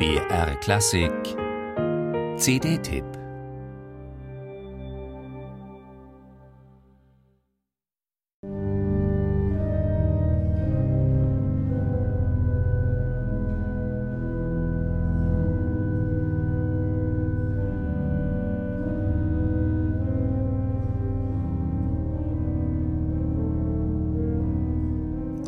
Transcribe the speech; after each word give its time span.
BR 0.00 0.54
Klassik. 0.62 1.36
CD-Tipp 2.38 3.19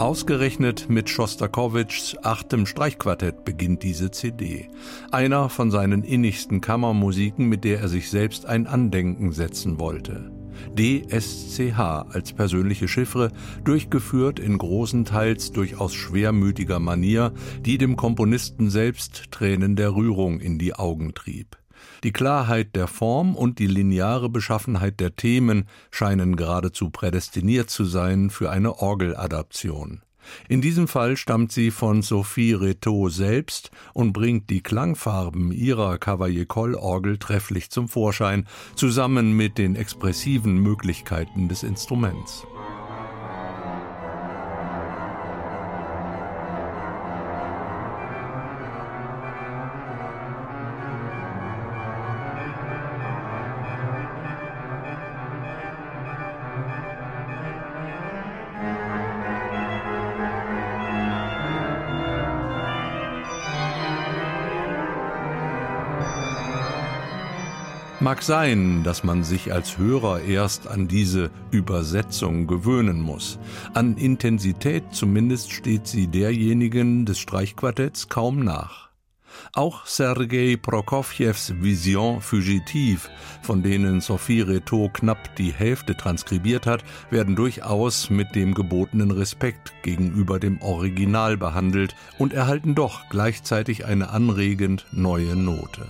Ausgerechnet 0.03 0.89
mit 0.89 1.09
Schostakowitschs 1.09 2.17
achtem 2.25 2.67
Streichquartett 2.67 3.45
beginnt 3.45 3.85
diese 3.85 4.11
CD. 4.11 4.69
Einer 5.13 5.49
von 5.49 5.71
seinen 5.71 6.03
innigsten 6.03 6.61
Kammermusiken, 6.61 7.49
mit 7.49 7.63
der 7.63 7.79
er 7.79 7.89
sich 7.89 8.11
selbst 8.11 8.45
ein 8.45 8.67
Andenken 8.67 9.31
setzen 9.31 9.79
wollte. 9.79 10.33
DSCH 10.77 11.79
als 11.79 12.33
persönliche 12.33 12.89
Chiffre, 12.89 13.31
durchgeführt 13.63 14.41
in 14.41 14.59
großen 14.59 15.05
Teils 15.05 15.53
durchaus 15.53 15.95
schwermütiger 15.95 16.81
Manier, 16.81 17.33
die 17.61 17.79
dem 17.79 17.95
Komponisten 17.95 18.71
selbst 18.71 19.31
Tränen 19.31 19.77
der 19.77 19.95
Rührung 19.95 20.41
in 20.41 20.59
die 20.59 20.75
Augen 20.75 21.15
trieb. 21.15 21.62
Die 22.05 22.13
Klarheit 22.13 22.75
der 22.75 22.87
Form 22.87 23.35
und 23.37 23.59
die 23.59 23.67
lineare 23.67 24.29
Beschaffenheit 24.29 25.01
der 25.01 25.17
Themen 25.17 25.69
scheinen 25.91 26.37
geradezu 26.37 26.91
prädestiniert 26.91 27.71
zu 27.71 27.85
sein 27.85 28.31
für 28.31 28.51
eine 28.51 28.79
Orgeladaption. 28.79 30.03
In 30.49 30.61
diesem 30.61 30.89
Fall 30.89 31.17
stammt 31.17 31.53
sie 31.53 31.71
von 31.71 32.03
Sophie 32.03 32.53
Reteau 32.53 33.09
selbst 33.09 33.71
und 33.93 34.13
bringt 34.13 34.51
die 34.51 34.63
Klangfarben 34.63 35.53
ihrer 35.53 35.99
Cavalier-Coll-Orgel 35.99 37.19
trefflich 37.19 37.71
zum 37.71 37.89
Vorschein, 37.89 38.47
zusammen 38.75 39.37
mit 39.37 39.59
den 39.59 39.77
expressiven 39.77 40.59
Möglichkeiten 40.59 41.49
des 41.49 41.63
Instruments. 41.63 42.45
Mag 68.03 68.21
sein, 68.21 68.83
dass 68.83 69.05
man 69.05 69.23
sich 69.23 69.53
als 69.53 69.79
Hörer 69.79 70.23
erst 70.23 70.67
an 70.67 70.89
diese 70.89 71.31
Übersetzung 71.53 72.49
gewöhnen 72.49 73.01
muss. 73.01 73.39
An 73.75 73.97
Intensität 73.97 74.83
zumindest 74.91 75.53
steht 75.53 75.87
sie 75.87 76.09
derjenigen 76.09 77.07
des 77.07 77.21
Streichquartetts 77.21 78.09
kaum 78.09 78.41
nach. 78.41 78.91
Auch 79.53 79.87
Sergei 79.87 80.59
Prokofjews 80.61 81.55
Vision 81.61 82.21
Fugitive, 82.21 83.09
von 83.41 83.63
denen 83.63 84.01
Sophie 84.01 84.41
Reto 84.41 84.91
knapp 84.93 85.37
die 85.37 85.53
Hälfte 85.53 85.97
transkribiert 85.97 86.67
hat, 86.67 86.83
werden 87.11 87.37
durchaus 87.37 88.11
mit 88.11 88.35
dem 88.35 88.55
gebotenen 88.55 89.13
Respekt 89.13 89.75
gegenüber 89.85 90.41
dem 90.41 90.61
Original 90.61 91.37
behandelt 91.37 91.95
und 92.19 92.33
erhalten 92.33 92.75
doch 92.75 93.09
gleichzeitig 93.11 93.85
eine 93.87 94.11
anregend 94.11 94.87
neue 94.91 95.37
Note. 95.37 95.87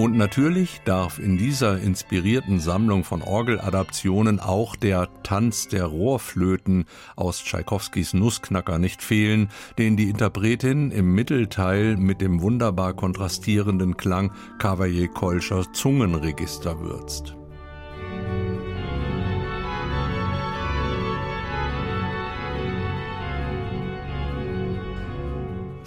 Und 0.00 0.16
natürlich 0.16 0.80
darf 0.86 1.18
in 1.18 1.36
dieser 1.36 1.78
inspirierten 1.78 2.58
Sammlung 2.58 3.04
von 3.04 3.20
Orgeladaptionen 3.20 4.40
auch 4.40 4.74
der 4.74 5.10
Tanz 5.22 5.68
der 5.68 5.84
Rohrflöten 5.84 6.86
aus 7.16 7.44
Tschaikowskis 7.44 8.14
Nussknacker 8.14 8.78
nicht 8.78 9.02
fehlen, 9.02 9.50
den 9.76 9.98
die 9.98 10.08
Interpretin 10.08 10.90
im 10.90 11.14
Mittelteil 11.14 11.98
mit 11.98 12.22
dem 12.22 12.40
wunderbar 12.40 12.94
kontrastierenden 12.94 13.98
Klang 13.98 14.32
Cavalier-Kolscher 14.58 15.70
Zungenregister 15.74 16.80
würzt. 16.80 17.36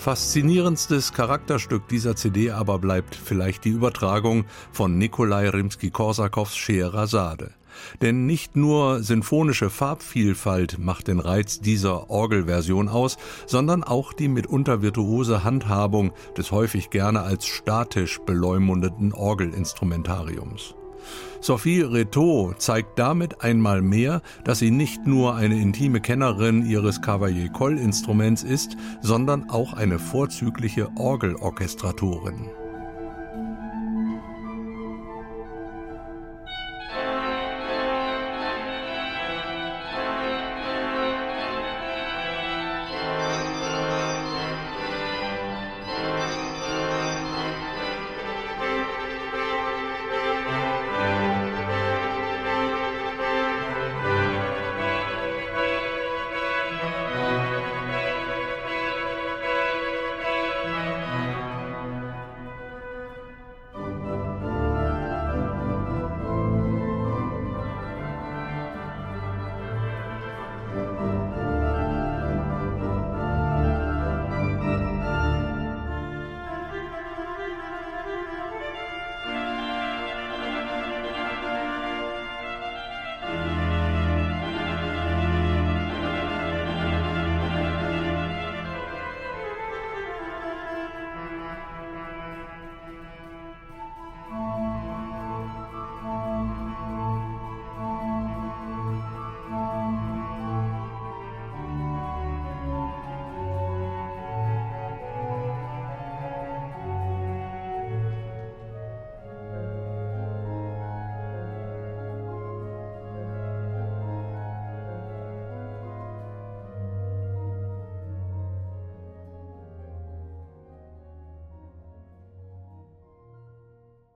Faszinierendstes 0.04 1.14
Charakterstück 1.14 1.88
dieser 1.88 2.18
CD 2.18 2.52
aber 2.52 2.78
bleibt 2.78 3.16
vielleicht 3.16 3.64
die 3.64 3.70
Übertragung 3.70 4.44
von 4.74 4.98
Nikolai 4.98 5.48
Rimski-Korsakows 5.48 6.58
Scheherazade. 6.58 7.52
Denn 8.02 8.26
nicht 8.26 8.58
nur 8.58 9.02
sinfonische 9.02 9.70
Farbvielfalt 9.70 10.78
macht 10.78 11.08
den 11.08 11.22
Reiz 11.22 11.62
dieser 11.62 12.10
Orgelversion 12.10 12.90
aus, 12.90 13.16
sondern 13.48 13.82
auch 13.82 14.12
die 14.12 14.28
mitunter 14.28 14.82
virtuose 14.82 15.46
Handhabung 15.46 16.12
des 16.38 16.52
häufig 16.52 16.90
gerne 16.90 17.22
als 17.22 17.46
statisch 17.46 18.20
beleumundeten 18.26 19.14
Orgelinstrumentariums. 19.14 20.76
Sophie 21.42 21.82
Reto 21.82 22.54
zeigt 22.58 22.98
damit 22.98 23.42
einmal 23.42 23.82
mehr, 23.82 24.22
dass 24.44 24.60
sie 24.60 24.72
nicht 24.72 25.06
nur 25.06 25.36
eine 25.36 25.60
intime 25.60 26.00
Kennerin 26.00 26.66
ihres 26.66 27.02
Cavalier-Coll-Instruments 27.02 28.44
ist, 28.44 28.78
sondern 29.02 29.50
auch 29.50 29.74
eine 29.74 30.00
vorzügliche 30.00 30.90
Orgelorchestratorin. 30.96 32.63